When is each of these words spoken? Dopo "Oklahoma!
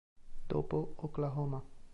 Dopo 0.47 0.93
"Oklahoma! 1.05 1.63